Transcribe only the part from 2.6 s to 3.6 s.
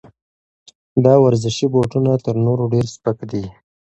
ډېر سپک دي.